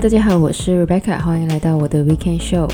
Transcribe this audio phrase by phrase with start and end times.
[0.00, 2.70] 大家好，我是 Rebecca，欢迎来到我的 Weekend Show。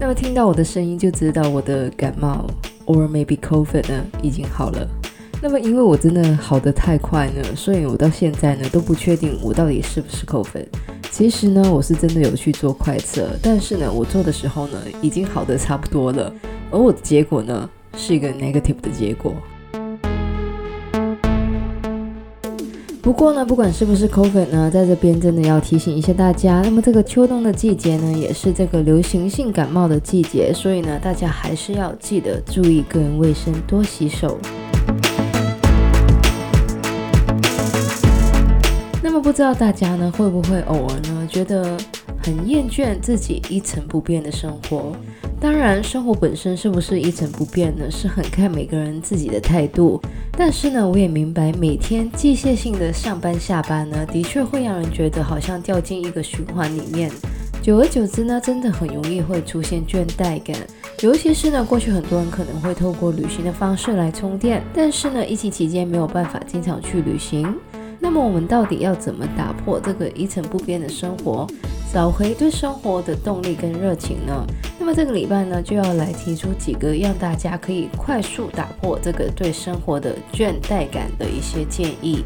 [0.00, 2.46] 那么听到我的声音就知道我的感冒
[2.86, 4.88] ，or maybe COVID 呢已经好了。
[5.42, 10.66] 那么因为我真的好的太快呢，所以我到现在呢都不确定我到底是不是 COVID。
[11.10, 16.32] 其实呢，我是真的有去做快测，但是呢，我做的时候呢已经好的差不多了，
[16.70, 17.68] 而我的结果呢
[17.98, 19.34] 是一个 negative 的结果。
[23.02, 26.62] 不过呢，不管是不是 COVID 呢，在这边真的要提醒一下大家。
[26.64, 34.38] 那么这个秋冬的季节呢，也是这个流行性感冒的季节，所以呢，大家还是要记得注意个人卫生，多洗手。
[39.02, 41.76] 那么不知道大家呢，会不会偶尔呢，觉得
[42.22, 44.92] 很厌倦自己一成不变的生活？
[45.42, 47.90] 当然，生活本身是不是一成不变呢？
[47.90, 50.00] 是很看每个人自己的态度。
[50.38, 57.10] 但是呢，我也明白，每天机械性的上班下班呢，的确会让人觉得好像掉进一个循环里面。
[57.60, 60.56] 久而久之呢，真的很容易会出现倦怠感。
[61.00, 67.52] 尤其是呢，过去很多人可能会透过旅行的方式来充电，但是呢，疫情期间没有办法经常去旅行。
[68.04, 71.46] 那么我们到底要怎么打破这个一成不变的生活？
[71.92, 74.44] 找回对生活的动力跟热情呢？
[74.76, 82.24] 那么这个礼拜呢，就要来提出几个让大家可以快速打破这个对生活的倦怠感的一些建议。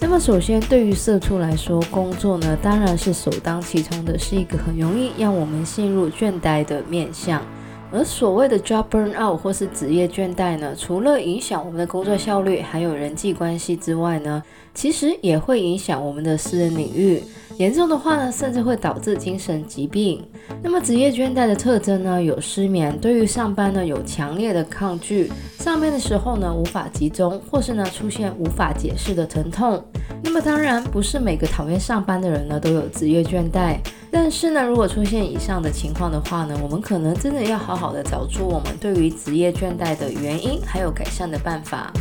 [0.00, 7.42] 那么首先，对于社畜来说，工作呢，当然是首当其冲的，是一个很容易让我们陷入倦怠的面向。
[7.92, 17.20] 而所谓的 job burnout 或是职业倦怠呢，除了影响我们的工作效率，还有人际关系之外呢，其实也会影响我们的私人领域。
[17.60, 20.26] 严重的话呢，甚至会导致精神疾病。
[20.62, 29.84] 那么职业倦怠的特征呢，有失眠，对于上班呢有强烈的抗拒，上班的时候呢无法集中，或是呢出现无法解释的疼痛。
[30.22, 33.76] 那么当然不是每个讨厌上班的人呢都有职业倦怠。
[34.10, 41.92] 但是呢，如果出现以上的情况的话呢，我们可能真的要好好的找出我们对于职业倦怠的原因，还有改善的办法。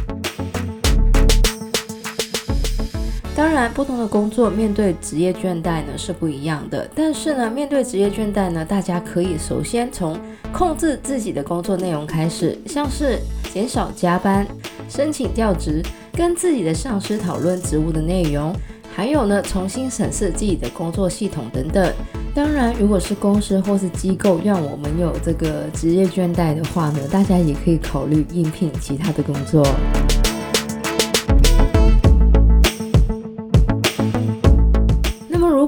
[3.40, 6.86] 当然，不同的工作面对职业倦怠呢是不一样的。
[6.94, 10.20] 但是呢，面对职业倦怠呢，大家可以首先从
[10.52, 13.18] 控制自己的工作内容开始，像是
[13.54, 14.46] 减少加班、
[14.90, 18.54] 申请调职、跟自己的上司讨论职务的内容。
[18.94, 21.94] 还有呢，重新审视自己的工作系统等等。
[22.36, 29.66] 当然，如果是公司或是机构让我们有这个职业倦怠的话呢，大家也可以考虑应聘其他的工作。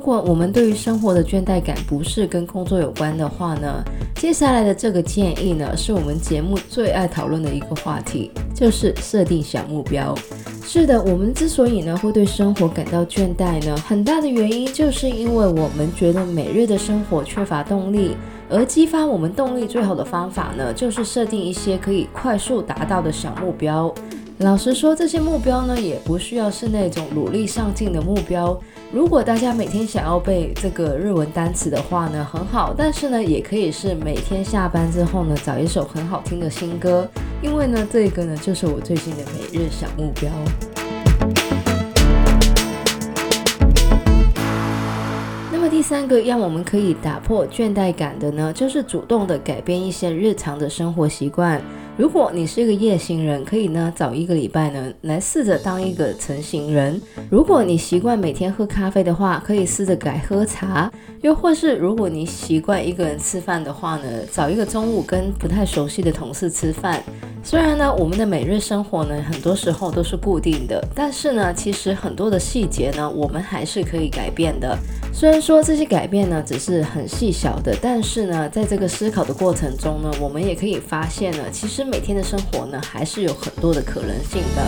[0.02, 3.84] 如果我们对于生活的倦怠感不是跟工作有关的话呢，
[4.16, 10.18] 接下来的这个建议呢，是我们节目最爱讨论的一个话题，就是设定小目标。
[10.64, 18.18] 是的，我们之所以呢会对生活感到倦怠呢，很大的原因就是因为我们觉得每日的生活缺乏动力，
[18.50, 23.94] 而激发我们动力最好的方法呢，就是设定一些可以快速达到的小目标。
[24.42, 28.60] 老实说，这些目标呢，也不需要是那种努力上进的目标。
[28.92, 37.08] 如果大家每天想要背这个日文单词的话呢，很好，但是呢，也可以是每天下班之后呢，找一首很好听的新歌。
[37.44, 40.32] 因为呢，这个呢就是我最近的每日小目标。
[45.52, 51.62] 那么第三个让我们可以打破倦怠感的呢，就是主动的改变一些日常的生活习惯。
[52.02, 57.00] 如果你是一个夜行人，可以呢早一个礼拜呢来试着当一个晨行人。
[57.30, 60.92] 如果你习惯每天喝咖啡的话，可以试着改喝茶。
[61.22, 67.04] 又或是如果你习惯一个人吃饭的话呢，找一个中午跟不太熟悉的同事吃饭。
[67.44, 74.78] 虽然呢，我们的每日生活呢，很多时候都是固定的，但是呢，其实很多的细节呢，我们还是可以改变的。
[75.12, 84.62] 虽然说这些改变呢，只是很细小的，但是呢，在这个思考的过程中呢，我们也可以发现呢，其实每天的生活呢，还是有很多的可能性的。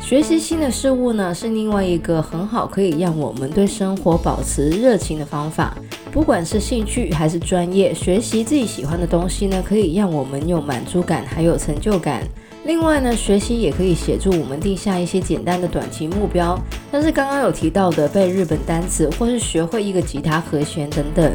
[0.00, 5.76] 学习新的事物呢，是另外一个很好可以让我们对生活保持热情的方法。
[6.12, 12.22] 不管是兴趣还是专业，学习自己喜欢的东西呢，可以让我们有满足感，还有成就感。
[12.64, 16.58] 另外呢，学习也可以协助我们定下一些简单的短期目标，
[16.90, 21.32] 像是刚刚有提到的背日本单词，或是学会一个吉他和弦等等。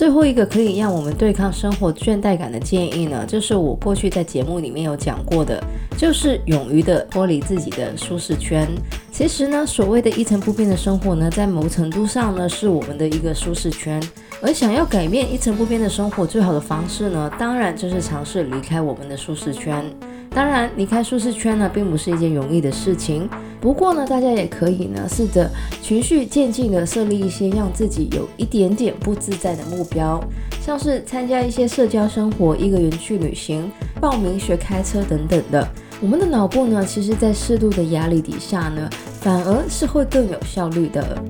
[0.00, 5.62] 最后一个可以让我们对抗生活倦怠感的建议呢，就是我过去在节目里面有讲过的，
[5.94, 8.66] 就是勇于的脱离自己的舒适圈。
[9.12, 14.02] 其实呢，所谓的一成不变的生活呢，在某程度上呢，是我们的一个舒适圈。
[14.40, 19.84] 而想要改变一成不变的生活，最好的方式呢，当然就是尝试离开我们的舒适圈。
[20.30, 23.28] 当然，离开舒适圈呢，并不是一件容易的事情。
[23.60, 25.50] 不过呢，大家也可以呢，试着
[25.82, 30.18] 循序渐进的设立一些让自己有一点点不自在的目标，
[30.62, 33.70] 像是参加一些社交生活、一个人去旅行、
[34.00, 35.68] 报名学开车等等的。
[36.00, 38.88] 我们的脑部呢，其实在适度的压力底下呢，
[39.20, 41.22] 反而是会更有效率的。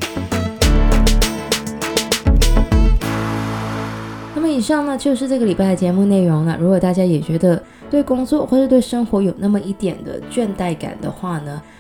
[4.37, 6.57] 那么以上呢，就是这个礼拜的节目内容了。
[6.61, 7.61] 如果大家也觉得
[7.91, 11.61] 对工作或者对生活有那么一点的倦怠感的话呢，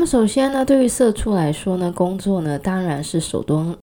[0.00, 3.76] 那么首先呢，对于社畜来说呢，工作呢当然是手动，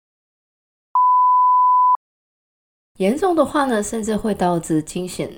[2.99, 5.29] 严重的话呢，甚至会导致惊险。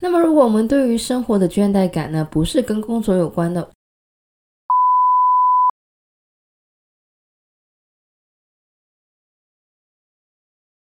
[0.00, 3.70] 那么，如果我们对于生活的倦怠感呢，不是跟工作有关的，